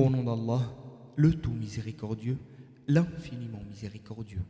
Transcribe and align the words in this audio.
Au 0.00 0.08
nom 0.08 0.24
d'Allah, 0.24 0.62
le 1.16 1.34
tout 1.34 1.52
miséricordieux, 1.52 2.38
l'infiniment 2.88 3.62
miséricordieux. 3.68 4.40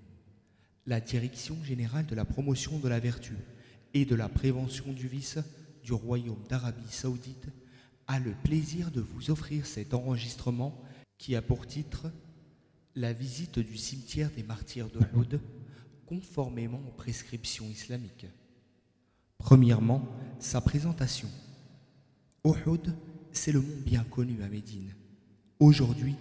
La 0.86 1.00
Direction 1.00 1.56
générale 1.64 2.06
de 2.06 2.14
la 2.14 2.24
promotion 2.24 2.78
de 2.78 2.88
la 2.88 3.00
vertu 3.00 3.34
et 3.92 4.04
de 4.04 4.14
la 4.14 4.28
prévention 4.28 4.92
du 4.92 5.08
vice 5.08 5.38
du 5.82 5.92
Royaume 5.92 6.44
d'Arabie 6.48 6.88
saoudite 6.88 7.48
a 8.06 8.20
le 8.20 8.30
plaisir 8.44 8.92
de 8.92 9.00
vous 9.00 9.32
offrir 9.32 9.66
cet 9.66 9.92
enregistrement 9.92 10.80
qui 11.18 11.34
a 11.34 11.42
pour 11.42 11.66
titre 11.66 12.12
La 12.94 13.12
visite 13.12 13.58
du 13.58 13.76
cimetière 13.76 14.30
des 14.30 14.44
martyrs 14.44 14.88
de 14.88 15.00
Houd 15.16 15.40
conformément 16.06 16.80
aux 16.86 16.92
prescriptions 16.96 17.68
islamiques. 17.68 18.26
Premièrement, 19.38 20.06
sa 20.38 20.60
présentation. 20.60 21.28
Uhud, 22.44 22.94
c'est 23.32 23.50
le 23.50 23.60
mont 23.60 23.80
bien 23.84 24.04
connu 24.04 24.40
à 24.44 24.48
Médine. 24.48 24.94
Aujourd'hui, 25.60 26.14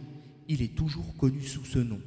il 0.50 0.62
est 0.62 0.76
toujours 0.76 1.16
connu 1.16 1.42
sous 1.42 1.64
ce 1.64 1.80
nom. 1.80 2.02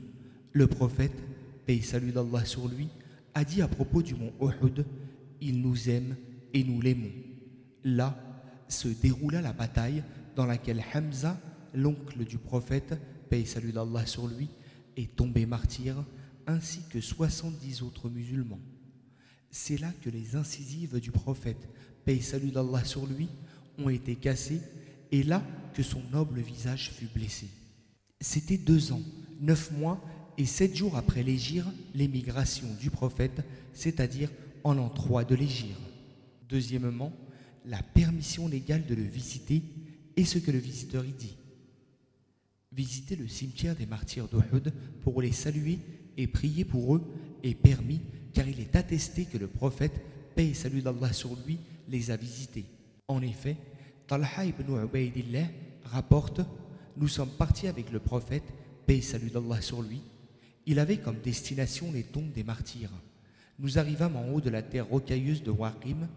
Le 0.52 0.66
prophète, 0.66 1.16
paix 1.64 1.76
et 1.76 1.80
salut 1.80 2.12
d'Allah 2.12 2.44
sur 2.44 2.68
lui, 2.68 2.88
a 3.32 3.42
dit 3.42 3.62
à 3.62 3.68
propos 3.68 4.02
du 4.02 4.14
mont 4.14 4.34
Uhud 4.38 4.84
Il 5.40 5.62
nous 5.62 5.88
aime 5.88 6.14
et 6.52 6.62
nous 6.62 6.82
l'aimons. 6.82 7.10
Là 7.84 8.18
se 8.68 8.88
déroula 8.88 9.40
la 9.40 9.54
bataille 9.54 10.04
dans 10.36 10.44
laquelle 10.44 10.82
Hamza, 10.94 11.40
l'oncle 11.72 12.22
du 12.26 12.36
prophète, 12.36 12.98
paix 13.30 13.40
et 13.40 13.46
salut 13.46 13.72
d'Allah 13.72 14.04
sur 14.04 14.26
lui, 14.26 14.50
est 14.98 15.16
tombé 15.16 15.46
martyr, 15.46 16.04
ainsi 16.46 16.80
que 16.90 17.00
70 17.00 17.80
autres 17.80 18.10
musulmans. 18.10 18.60
C'est 19.50 19.80
là 19.80 19.90
que 20.02 20.10
les 20.10 20.36
incisives 20.36 21.00
du 21.00 21.10
prophète, 21.10 21.66
paix 22.04 22.16
et 22.16 22.20
salut 22.20 22.50
d'Allah 22.50 22.84
sur 22.84 23.06
lui, 23.06 23.28
ont 23.78 23.88
été 23.88 24.16
cassées 24.16 24.60
et 25.12 25.22
là 25.22 25.42
que 25.74 25.82
son 25.82 26.02
noble 26.10 26.40
visage 26.40 26.90
fut 26.90 27.06
blessé. 27.06 27.48
C'était 28.20 28.58
deux 28.58 28.92
ans, 28.92 29.02
neuf 29.40 29.70
mois 29.70 30.02
et 30.38 30.46
sept 30.46 30.74
jours 30.74 30.96
après 30.96 31.22
l'égir, 31.22 31.66
l'émigration 31.94 32.66
du 32.80 32.90
prophète, 32.90 33.44
c'est-à-dire 33.74 34.30
en 34.64 34.74
l'an 34.74 34.88
3 34.88 35.24
de 35.24 35.34
l'égir. 35.34 35.76
Deuxièmement, 36.48 37.12
la 37.66 37.82
permission 37.82 38.48
légale 38.48 38.86
de 38.86 38.94
le 38.94 39.02
visiter 39.02 39.62
et 40.16 40.24
ce 40.24 40.38
que 40.38 40.50
le 40.50 40.58
visiteur 40.58 41.04
y 41.04 41.12
dit. 41.12 41.36
Visiter 42.72 43.16
le 43.16 43.28
cimetière 43.28 43.76
des 43.76 43.86
martyrs 43.86 44.28
d'Uhud 44.28 44.72
pour 45.02 45.20
les 45.20 45.32
saluer 45.32 45.78
et 46.16 46.26
prier 46.26 46.64
pour 46.64 46.96
eux 46.96 47.02
est 47.42 47.54
permis 47.54 48.00
car 48.32 48.48
il 48.48 48.60
est 48.60 48.76
attesté 48.76 49.26
que 49.26 49.38
le 49.38 49.46
prophète, 49.46 50.00
paix 50.34 50.48
et 50.48 50.54
salut 50.54 50.80
d'Allah 50.80 51.12
sur 51.12 51.36
lui, 51.46 51.58
les 51.88 52.10
a 52.10 52.16
visités. 52.16 52.64
En 53.08 53.20
effet, 53.20 53.56
Talha 54.12 54.44
ibn 54.44 54.76
Ubaidillah 54.84 55.46
rapporte 55.84 56.42
Nous 56.98 57.08
sommes 57.08 57.30
partis 57.30 57.66
avec 57.66 57.90
le 57.90 57.98
prophète, 57.98 58.42
paix 58.84 58.98
et 58.98 59.00
salut 59.00 59.30
d'Allah 59.30 59.62
sur 59.62 59.80
lui. 59.80 60.02
Il 60.66 60.80
avait 60.80 60.98
comme 60.98 61.22
destination 61.22 61.90
les 61.90 62.02
tombes 62.02 62.30
des 62.30 62.44
martyrs. 62.44 62.92
Nous 63.58 63.78
arrivâmes 63.78 64.16
en 64.16 64.28
haut 64.28 64.42
de 64.42 64.50
la 64.50 64.60
terre 64.60 64.86
rocailleuse 64.86 65.42
de 65.42 65.50
Waqim, 65.50 66.10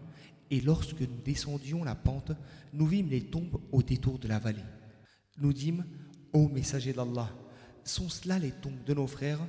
et 0.50 0.60
lorsque 0.60 1.00
nous 1.00 1.22
descendions 1.24 1.84
la 1.84 1.94
pente, 1.94 2.32
nous 2.74 2.86
vîmes 2.86 3.08
les 3.08 3.22
tombes 3.22 3.62
au 3.72 3.82
détour 3.82 4.18
de 4.18 4.28
la 4.28 4.40
vallée. 4.40 4.60
Nous 5.38 5.54
dîmes 5.54 5.86
Ô 6.34 6.48
messager 6.48 6.92
d'Allah, 6.92 7.30
sont 7.82 8.10
cela 8.10 8.38
les 8.38 8.52
tombes 8.52 8.84
de 8.84 8.92
nos 8.92 9.06
frères? 9.06 9.40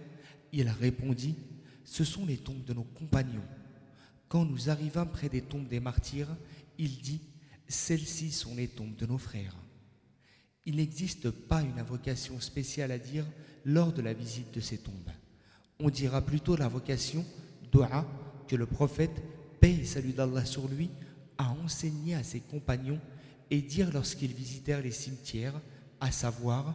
Il 0.54 0.70
répondit 0.70 1.36
Ce 1.84 2.06
sont 2.06 2.26
les 2.26 2.38
tombes 2.38 2.64
de 2.64 2.74
nos 2.74 2.86
compagnons. 2.86 3.44
Quand 4.30 4.46
nous 4.46 4.70
arrivâmes 4.70 5.12
près 5.12 5.28
des 5.28 5.42
tombes 5.42 5.68
des 5.68 5.82
martyrs, 5.82 6.34
il 6.78 7.02
dit 7.02 7.20
celles-ci 7.69 8.31
sont 8.31 8.55
les 8.55 8.69
tombes 8.69 8.97
de 8.97 9.07
nos 9.07 9.19
frères. 9.19 9.57
Il 10.65 10.77
n'existe 10.77 11.31
pas 11.31 11.63
une 11.63 11.79
invocation 11.79 12.41
spéciale 12.41 12.93
à 12.93 12.99
dire 12.99 13.27
lors 13.65 13.93
de 13.93 14.03
la 14.03 14.13
visite 14.13 14.53
de 14.55 14.61
ces 14.61 14.79
tombes. 14.79 15.11
On 15.81 15.91
dira 15.91 16.21
plutôt 16.21 16.57
l'invocation 16.57 17.25
dua 17.73 18.07
que 18.47 18.57
le 18.57 18.67
prophète, 18.67 19.23
paix 19.61 19.73
et 19.81 19.85
salut 19.85 20.13
d'Allah 20.13 20.45
sur 20.45 20.69
lui, 20.69 20.91
a 21.39 21.51
enseigné 21.65 22.15
à 22.15 22.23
ses 22.23 22.41
compagnons 22.41 23.01
et 23.51 23.63
dire 23.63 23.91
lorsqu'ils 23.93 24.33
visitèrent 24.35 24.83
les 24.83 24.93
cimetières, 24.93 25.61
à 26.01 26.11
savoir 26.11 26.75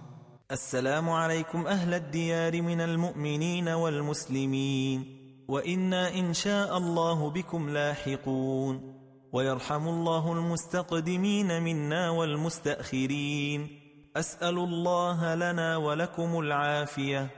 السلام 0.51 1.09
عليكم 1.09 1.67
أهل 1.67 1.94
الديار 1.94 2.61
من 2.61 2.81
المؤمنين 2.81 3.67
والمسلمين 3.69 5.05
وإنا 5.47 6.16
إن 6.19 6.33
شاء 6.33 6.78
الله 6.78 7.29
بكم 7.29 7.69
لاحقون 7.69 8.91
ويرحم 9.31 9.88
الله 9.88 10.33
المستقدمين 10.33 11.63
منا 11.63 12.09
والمستأخرين 12.09 13.67
أسأل 14.16 14.57
الله 14.57 15.35
لنا 15.35 15.78
ولكم 15.78 16.39
العافية 16.39 17.29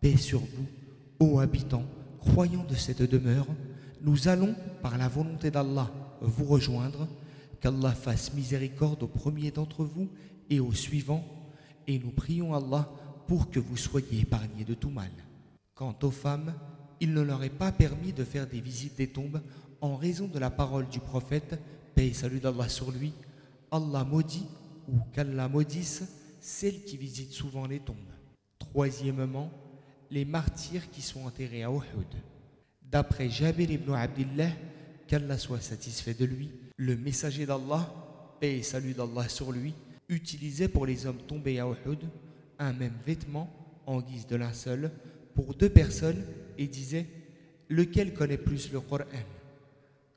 Paix 0.00 0.16
sur 0.16 0.40
vous, 0.40 0.66
ô 1.20 1.38
habitants, 1.38 1.84
croyants 2.18 2.66
de 2.68 2.74
cette 2.74 3.02
demeure, 3.02 3.46
nous 4.00 4.26
allons, 4.26 4.56
par 4.82 4.98
la 4.98 5.06
volonté 5.06 5.52
d'Allah, 5.52 5.88
vous 6.20 6.44
rejoindre, 6.44 7.06
qu'Allah 7.60 7.92
fasse 7.92 8.34
miséricorde 8.34 9.04
aux 9.04 9.08
premiers 9.08 9.52
d'entre 9.52 9.84
vous 9.84 10.08
et 10.50 10.58
aux 10.58 10.72
suivants, 10.72 11.24
et 11.86 12.00
nous 12.00 12.10
prions 12.10 12.52
Allah 12.52 12.88
pour 13.28 13.48
que 13.48 13.60
vous 13.60 13.76
soyez 13.76 14.22
épargnés 14.22 14.64
de 14.64 14.74
tout 14.74 14.90
mal. 14.90 15.12
Quant 15.74 15.96
aux 16.02 16.10
femmes, 16.10 16.52
il 17.00 17.14
ne 17.14 17.20
leur 17.20 17.44
est 17.44 17.50
pas 17.50 17.70
permis 17.70 18.12
de 18.12 18.24
faire 18.24 18.48
des 18.48 18.60
visites 18.60 18.96
des 18.96 19.08
tombes 19.08 19.40
en 19.81 19.95
raison 19.95 20.27
de 20.27 20.39
la 20.39 20.49
parole 20.49 20.87
du 20.87 20.99
prophète, 20.99 21.59
paix 21.95 22.13
salut 22.13 22.39
d'Allah 22.39 22.69
sur 22.69 22.91
lui, 22.91 23.13
Allah 23.71 24.03
maudit 24.03 24.47
ou 24.87 24.99
qu'Allah 25.13 25.47
maudisse 25.47 26.03
celles 26.39 26.83
qui 26.83 26.97
visitent 26.97 27.33
souvent 27.33 27.67
les 27.67 27.79
tombes. 27.79 27.95
Troisièmement, 28.59 29.51
les 30.09 30.25
martyrs 30.25 30.89
qui 30.89 31.01
sont 31.01 31.25
enterrés 31.25 31.63
à 31.63 31.69
Uhud. 31.69 32.07
D'après 32.81 33.29
Jabir 33.29 33.69
ibn 33.69 33.93
Abdillah, 33.93 34.51
qu'Allah 35.07 35.37
soit 35.37 35.61
satisfait 35.61 36.13
de 36.13 36.25
lui, 36.25 36.51
le 36.77 36.95
messager 36.95 37.45
d'Allah, 37.45 37.93
paix 38.39 38.61
salut 38.61 38.93
d'Allah 38.93 39.27
sur 39.27 39.51
lui, 39.51 39.73
utilisait 40.09 40.69
pour 40.69 40.85
les 40.85 41.05
hommes 41.05 41.21
tombés 41.27 41.59
à 41.59 41.67
Uhud 41.67 41.99
un 42.59 42.73
même 42.73 42.97
vêtement 43.05 43.49
en 43.85 44.01
guise 44.01 44.27
de 44.27 44.35
linceul 44.35 44.91
pour 45.35 45.53
deux 45.53 45.69
personnes 45.69 46.23
et 46.57 46.67
disait 46.67 47.05
Lequel 47.69 48.13
connaît 48.13 48.37
plus 48.37 48.71
le 48.71 48.79
Coran? 48.79 49.05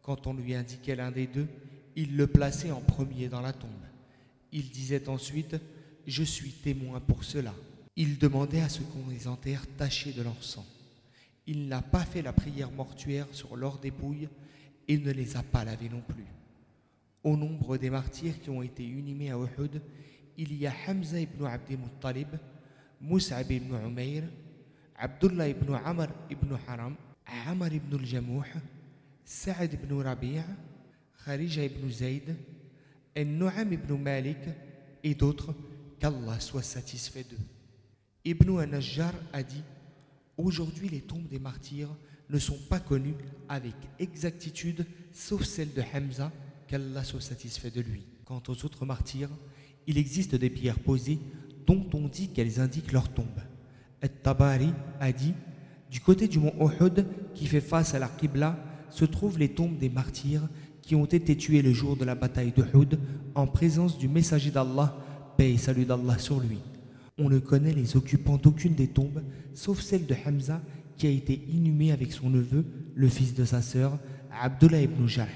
Quand 0.02 0.26
on 0.26 0.34
lui 0.34 0.54
indiquait 0.54 0.96
l'un 0.96 1.10
des 1.10 1.26
deux, 1.26 1.46
il 1.96 2.16
le 2.16 2.26
plaçait 2.26 2.70
en 2.70 2.80
premier 2.80 3.28
dans 3.28 3.40
la 3.40 3.52
tombe. 3.52 3.70
Il 4.52 4.70
disait 4.70 5.08
ensuite 5.08 5.56
Je 6.06 6.22
suis 6.22 6.52
témoin 6.52 7.00
pour 7.00 7.24
cela. 7.24 7.54
Il 7.96 8.18
demandait 8.18 8.62
à 8.62 8.68
ce 8.68 8.80
qu'on 8.80 9.08
les 9.10 9.28
enterre 9.28 9.64
tachés 9.76 10.12
de 10.12 10.22
leur 10.22 10.42
sang. 10.42 10.64
Il 11.46 11.68
n'a 11.68 11.82
pas 11.82 12.04
fait 12.04 12.22
la 12.22 12.32
prière 12.32 12.70
mortuaire 12.70 13.26
sur 13.32 13.56
leur 13.56 13.78
dépouille 13.78 14.28
et 14.88 14.98
ne 14.98 15.10
les 15.10 15.36
a 15.36 15.42
pas 15.42 15.64
lavés 15.64 15.88
non 15.88 16.00
plus. 16.00 16.24
Au 17.22 17.36
nombre 17.36 17.76
des 17.76 17.90
martyrs 17.90 18.40
qui 18.40 18.50
ont 18.50 18.62
été 18.62 18.82
inhumés 18.82 19.30
à 19.30 19.36
Uhud, 19.36 19.82
il 20.38 20.54
y 20.56 20.66
a 20.66 20.72
Hamza 20.88 21.20
ibn 21.20 21.44
Abd 21.44 21.70
Muttalib, 21.78 22.28
Mus'ab 23.00 23.50
ibn 23.50 23.74
Umayr, 23.86 24.22
Abdullah 24.96 25.48
ibn 25.48 25.74
Amr 25.84 26.08
ibn 26.30 26.56
Haram, 26.66 26.94
Amr 27.46 27.72
ibn 27.74 27.94
al-Jamouh, 27.96 28.42
Sa'ad 29.32 29.72
ibn 29.72 29.94
Rabi' 30.02 30.42
Kharija 31.24 31.62
ibn 31.62 31.88
Zayd, 31.88 32.34
Nu'am 33.16 33.72
ibn 33.72 33.96
Malik 33.96 34.38
et 35.04 35.14
d'autres, 35.14 35.54
qu'Allah 36.00 36.40
soit 36.40 36.64
satisfait 36.64 37.22
d'eux. 37.22 37.38
Ibn 38.24 38.58
al-Najjar 38.58 39.12
a 39.32 39.44
dit 39.44 39.62
Aujourd'hui, 40.36 40.88
les 40.88 41.02
tombes 41.02 41.28
des 41.28 41.38
martyrs 41.38 41.94
ne 42.28 42.40
sont 42.40 42.58
pas 42.68 42.80
connues 42.80 43.14
avec 43.48 43.74
exactitude, 44.00 44.84
sauf 45.12 45.44
celle 45.44 45.72
de 45.74 45.82
Hamza, 45.94 46.32
qu'Allah 46.66 47.04
soit 47.04 47.20
satisfait 47.20 47.70
de 47.70 47.82
lui. 47.82 48.04
Quant 48.24 48.42
aux 48.48 48.64
autres 48.64 48.84
martyrs, 48.84 49.30
il 49.86 49.96
existe 49.96 50.34
des 50.34 50.50
pierres 50.50 50.80
posées 50.80 51.20
dont 51.68 51.88
on 51.94 52.08
dit 52.08 52.30
qu'elles 52.30 52.58
indiquent 52.58 52.90
leur 52.90 53.08
tombe. 53.14 53.40
At-Tabari 54.02 54.72
a 54.98 55.12
dit 55.12 55.34
Du 55.88 56.00
côté 56.00 56.26
du 56.26 56.40
mont 56.40 56.54
Uhud, 56.58 57.06
qui 57.32 57.46
fait 57.46 57.60
face 57.60 57.94
à 57.94 58.00
la 58.00 58.08
Qibla, 58.08 58.66
se 58.90 59.04
trouvent 59.04 59.38
les 59.38 59.50
tombes 59.50 59.78
des 59.78 59.88
martyrs 59.88 60.48
qui 60.82 60.94
ont 60.94 61.04
été 61.04 61.36
tués 61.36 61.62
le 61.62 61.72
jour 61.72 61.96
de 61.96 62.04
la 62.04 62.14
bataille 62.14 62.52
d'Uhud 62.52 62.98
en 63.34 63.46
présence 63.46 63.98
du 63.98 64.08
messager 64.08 64.50
d'Allah, 64.50 64.96
paix 65.36 65.52
et 65.52 65.58
salut 65.58 65.84
d'Allah 65.84 66.18
sur 66.18 66.40
lui. 66.40 66.58
On 67.18 67.28
ne 67.28 67.38
connaît 67.38 67.72
les 67.72 67.96
occupants 67.96 68.38
d'aucune 68.38 68.74
des 68.74 68.88
tombes, 68.88 69.22
sauf 69.54 69.80
celle 69.80 70.06
de 70.06 70.16
Hamza, 70.26 70.60
qui 70.96 71.06
a 71.06 71.10
été 71.10 71.44
inhumé 71.48 71.92
avec 71.92 72.12
son 72.12 72.30
neveu, 72.30 72.64
le 72.94 73.08
fils 73.08 73.34
de 73.34 73.44
sa 73.44 73.62
sœur, 73.62 73.98
Abdullah 74.32 74.82
ibn 74.82 75.06
Jah. 75.06 75.28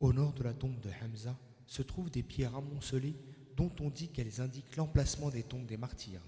Au 0.00 0.12
nord 0.12 0.32
de 0.34 0.42
la 0.42 0.52
tombe 0.52 0.80
de 0.80 0.88
Hamza 0.88 1.36
se 1.66 1.82
trouvent 1.82 2.10
des 2.10 2.22
pierres 2.22 2.56
amoncelées 2.56 3.14
dont 3.56 3.70
on 3.80 3.90
dit 3.90 4.08
qu'elles 4.08 4.40
indiquent 4.40 4.76
l'emplacement 4.76 5.30
des 5.30 5.42
tombes 5.42 5.66
des 5.66 5.76
martyrs. 5.76 6.20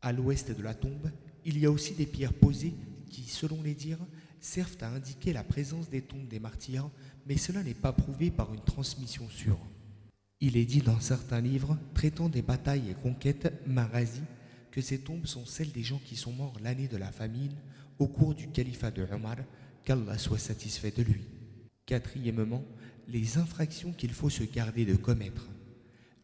À 0.00 0.12
l'ouest 0.12 0.56
de 0.56 0.62
la 0.62 0.74
tombe, 0.74 1.10
il 1.44 1.58
y 1.58 1.66
a 1.66 1.70
aussi 1.70 1.94
des 1.94 2.06
pierres 2.06 2.32
posées 2.32 2.74
qui, 3.10 3.22
selon 3.22 3.62
les 3.62 3.74
dires, 3.74 3.98
servent 4.40 4.76
à 4.80 4.88
indiquer 4.88 5.32
la 5.32 5.44
présence 5.44 5.90
des 5.90 6.02
tombes 6.02 6.28
des 6.28 6.38
martyrs, 6.38 6.90
mais 7.26 7.36
cela 7.36 7.62
n'est 7.62 7.74
pas 7.74 7.92
prouvé 7.92 8.30
par 8.30 8.52
une 8.54 8.60
transmission 8.60 9.28
sûre. 9.28 9.58
Il 10.40 10.56
est 10.56 10.64
dit 10.64 10.82
dans 10.82 11.00
certains 11.00 11.40
livres 11.40 11.76
traitant 11.94 12.28
des 12.28 12.42
batailles 12.42 12.90
et 12.90 12.94
conquêtes 12.94 13.52
marazi 13.66 14.22
que 14.70 14.80
ces 14.80 14.98
tombes 14.98 15.26
sont 15.26 15.44
celles 15.44 15.72
des 15.72 15.82
gens 15.82 16.00
qui 16.04 16.16
sont 16.16 16.32
morts 16.32 16.58
l'année 16.62 16.88
de 16.88 16.96
la 16.96 17.10
famine 17.10 17.56
au 17.98 18.06
cours 18.06 18.34
du 18.34 18.48
califat 18.48 18.92
de 18.92 19.06
Omar, 19.12 19.36
qu'Allah 19.84 20.18
soit 20.18 20.38
satisfait 20.38 20.92
de 20.92 21.02
lui. 21.02 21.22
Quatrièmement, 21.86 22.64
les 23.08 23.38
infractions 23.38 23.92
qu'il 23.92 24.12
faut 24.12 24.30
se 24.30 24.44
garder 24.44 24.84
de 24.84 24.94
commettre. 24.94 25.48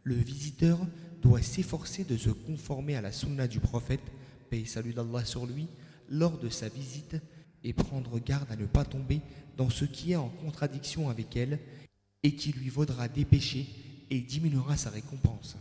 Le 0.05 0.15
visiteur 0.15 0.79
doit 1.21 1.43
s'efforcer 1.43 2.05
de 2.05 2.17
se 2.17 2.31
conformer 2.31 2.95
à 2.95 3.01
la 3.01 3.11
sunna 3.11 3.49
du 3.49 3.59
prophète, 3.59 4.13
paix 4.51 4.65
salut 4.67 4.93
d'Allah 4.93 5.25
sur 5.25 5.47
lui, 5.47 5.67
lors 6.11 6.39
de 6.39 6.51
sa 6.51 6.69
visite 6.69 7.17
et 7.65 7.73
prendre 7.73 8.19
garde 8.19 8.51
à 8.53 8.57
ne 8.57 8.67
pas 8.67 8.85
tomber 8.85 9.21
dans 9.57 9.71
ce 9.71 9.85
qui 9.85 10.13
est 10.13 10.17
en 10.17 10.29
contradiction 10.29 11.09
avec 11.09 11.37
elle 11.37 11.59
et 12.23 12.37
qui 12.37 12.53
lui 12.53 12.69
vaudra 12.69 13.09
des 13.09 13.25
péchés 13.25 13.67
et 14.11 14.21
diminuera 14.21 14.77
sa 14.77 14.91
récompense. 14.91 15.57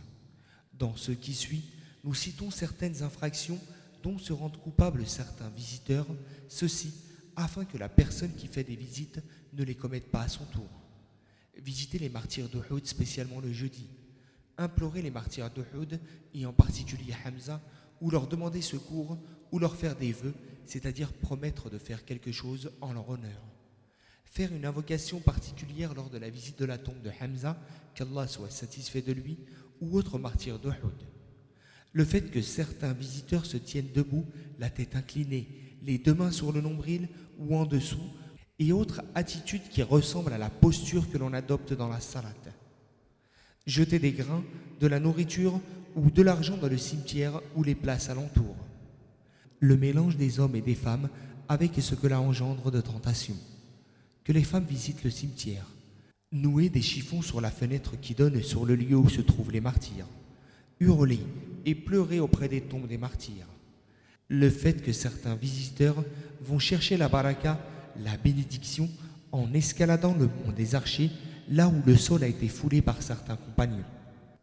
Dans 0.72 0.96
ce 0.96 1.12
qui 1.12 1.34
suit, 1.34 1.64
nous 2.04 2.14
citons 2.14 2.50
certaines 2.50 3.02
infractions 3.02 3.58
dont 4.02 4.18
se 4.18 4.32
rendent 4.32 4.58
coupables 4.58 5.06
certains 5.06 5.48
visiteurs, 5.50 6.06
ceci 6.48 6.92
afin 7.36 7.64
que 7.64 7.78
la 7.78 7.88
personne 7.88 8.34
qui 8.34 8.46
fait 8.46 8.64
des 8.64 8.76
visites 8.76 9.20
ne 9.54 9.64
les 9.64 9.74
commette 9.74 10.10
pas 10.10 10.22
à 10.22 10.28
son 10.28 10.44
tour. 10.44 10.68
Visiter 11.56 11.98
les 11.98 12.10
martyrs 12.10 12.48
d'Uhud 12.48 12.86
spécialement 12.86 13.40
le 13.40 13.52
jeudi, 13.52 13.86
implorer 14.58 15.02
les 15.02 15.10
martyrs 15.10 15.50
d'Uhud 15.50 16.00
et 16.34 16.46
en 16.46 16.52
particulier 16.52 17.14
Hamza, 17.24 17.60
ou 18.00 18.10
leur 18.10 18.26
demander 18.26 18.62
secours 18.62 19.18
ou 19.52 19.58
leur 19.58 19.76
faire 19.76 19.96
des 19.96 20.12
vœux, 20.12 20.34
c'est-à-dire 20.66 21.12
promettre 21.12 21.70
de 21.70 21.78
faire 21.78 22.04
quelque 22.04 22.32
chose 22.32 22.72
en 22.80 22.92
leur 22.92 23.08
honneur 23.08 23.54
faire 24.34 24.52
une 24.52 24.66
invocation 24.66 25.20
particulière 25.20 25.94
lors 25.94 26.10
de 26.10 26.18
la 26.18 26.28
visite 26.28 26.58
de 26.58 26.64
la 26.64 26.76
tombe 26.76 27.00
de 27.02 27.10
Hamza, 27.20 27.56
qu'Allah 27.94 28.26
soit 28.26 28.50
satisfait 28.50 29.00
de 29.00 29.12
lui, 29.12 29.38
ou 29.80 29.96
autre 29.96 30.18
martyr 30.18 30.58
d'Uhud. 30.58 30.74
Le 31.92 32.04
fait 32.04 32.32
que 32.32 32.42
certains 32.42 32.92
visiteurs 32.92 33.46
se 33.46 33.56
tiennent 33.56 33.92
debout, 33.94 34.26
la 34.58 34.70
tête 34.70 34.96
inclinée, 34.96 35.46
les 35.82 35.98
deux 35.98 36.14
mains 36.14 36.32
sur 36.32 36.50
le 36.50 36.60
nombril 36.60 37.08
ou 37.38 37.56
en 37.56 37.64
dessous, 37.64 38.10
et 38.58 38.72
autres 38.72 39.02
attitudes 39.14 39.68
qui 39.70 39.84
ressemblent 39.84 40.32
à 40.32 40.38
la 40.38 40.50
posture 40.50 41.08
que 41.08 41.18
l'on 41.18 41.32
adopte 41.32 41.72
dans 41.72 41.88
la 41.88 42.00
salade. 42.00 42.53
Jeter 43.66 43.98
des 43.98 44.12
grains, 44.12 44.44
de 44.80 44.86
la 44.86 45.00
nourriture 45.00 45.60
ou 45.96 46.10
de 46.10 46.22
l'argent 46.22 46.56
dans 46.56 46.68
le 46.68 46.78
cimetière 46.78 47.40
ou 47.54 47.62
les 47.62 47.74
places 47.74 48.10
alentour. 48.10 48.56
Le 49.60 49.76
mélange 49.76 50.16
des 50.16 50.40
hommes 50.40 50.56
et 50.56 50.60
des 50.60 50.74
femmes 50.74 51.08
avec 51.48 51.72
ce 51.78 51.94
que 51.94 52.06
la 52.06 52.20
engendre 52.20 52.70
de 52.70 52.80
tentation 52.80 53.36
que 54.24 54.32
les 54.32 54.42
femmes 54.42 54.64
visitent 54.64 55.04
le 55.04 55.10
cimetière, 55.10 55.66
nouer 56.32 56.70
des 56.70 56.82
chiffons 56.82 57.22
sur 57.22 57.40
la 57.40 57.50
fenêtre 57.50 58.00
qui 58.00 58.14
donne 58.14 58.42
sur 58.42 58.64
le 58.64 58.74
lieu 58.74 58.96
où 58.96 59.08
se 59.08 59.20
trouvent 59.20 59.52
les 59.52 59.60
martyrs, 59.60 60.06
hurler 60.80 61.20
et 61.66 61.74
pleurer 61.74 62.20
auprès 62.20 62.48
des 62.48 62.62
tombes 62.62 62.88
des 62.88 62.98
martyrs. 62.98 63.46
Le 64.28 64.48
fait 64.48 64.82
que 64.82 64.92
certains 64.92 65.34
visiteurs 65.34 66.02
vont 66.40 66.58
chercher 66.58 66.96
la 66.96 67.10
baraka, 67.10 67.60
la 68.02 68.16
bénédiction, 68.16 68.88
en 69.30 69.52
escaladant 69.52 70.14
le 70.14 70.26
mont 70.26 70.52
des 70.56 70.74
archers, 70.74 71.10
là 71.48 71.68
où 71.68 71.82
le 71.84 71.96
sol 71.96 72.24
a 72.24 72.28
été 72.28 72.48
foulé 72.48 72.82
par 72.82 73.02
certains 73.02 73.36
compagnons. 73.36 73.84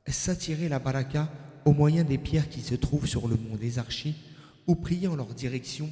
S'attirer 0.08 0.70
la 0.70 0.80
baraka 0.80 1.32
au 1.66 1.74
moyen 1.74 2.04
des 2.04 2.18
pierres 2.18 2.50
qui 2.50 2.62
se 2.62 2.76
trouvent 2.76 3.08
sur 3.08 3.28
le 3.28 3.36
mont 3.36 3.56
des 3.56 3.80
archers, 3.80 4.16
ou 4.68 4.76
prier 4.76 5.08
en 5.08 5.16
leur 5.16 5.34
direction, 5.34 5.90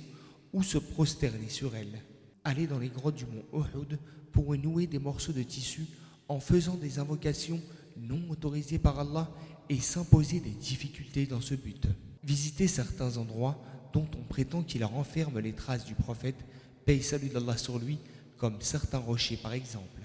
ou 0.53 0.63
se 0.63 0.77
prosterner 0.77 1.49
sur 1.49 1.75
elles 1.75 1.99
aller 2.43 2.67
dans 2.67 2.79
les 2.79 2.89
grottes 2.89 3.15
du 3.15 3.25
mont 3.25 3.43
Uhud 3.53 3.99
pour 4.31 4.55
nouer 4.55 4.87
des 4.87 4.99
morceaux 4.99 5.33
de 5.33 5.43
tissu 5.43 5.85
en 6.27 6.39
faisant 6.39 6.75
des 6.75 6.99
invocations 6.99 7.61
non 7.97 8.21
autorisées 8.29 8.79
par 8.79 8.99
Allah 8.99 9.29
et 9.69 9.79
s'imposer 9.79 10.39
des 10.39 10.51
difficultés 10.51 11.25
dans 11.25 11.41
ce 11.41 11.55
but. 11.55 11.87
Visiter 12.23 12.67
certains 12.67 13.17
endroits 13.17 13.61
dont 13.93 14.07
on 14.17 14.23
prétend 14.23 14.63
qu'ils 14.63 14.85
renferment 14.85 15.39
les 15.39 15.53
traces 15.53 15.85
du 15.85 15.95
prophète, 15.95 16.45
paix 16.85 16.97
et 16.97 17.01
salut 17.01 17.29
d'Allah 17.29 17.57
sur 17.57 17.79
lui, 17.79 17.97
comme 18.37 18.61
certains 18.61 18.99
rochers 18.99 19.37
par 19.37 19.53
exemple. 19.53 20.01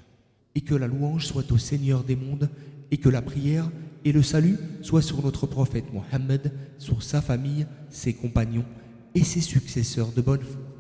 Et 0.54 0.60
que 0.60 0.74
la 0.74 0.86
louange 0.86 1.26
soit 1.26 1.50
au 1.52 1.58
Seigneur 1.58 2.04
des 2.04 2.16
mondes 2.16 2.48
et 2.90 2.98
que 2.98 3.08
la 3.08 3.22
prière 3.22 3.70
et 4.04 4.12
le 4.12 4.22
salut 4.22 4.58
soient 4.82 5.02
sur 5.02 5.22
notre 5.22 5.46
prophète 5.46 5.92
Mohammed, 5.92 6.52
sur 6.78 7.02
sa 7.02 7.20
famille, 7.20 7.66
ses 7.88 8.14
compagnons 8.14 8.64
et 9.14 9.24
ses 9.24 9.40
successeurs 9.40 10.12
de 10.12 10.20
bonne 10.20 10.42
foi. 10.42 10.73